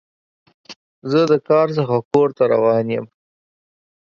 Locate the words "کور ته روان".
2.11-2.85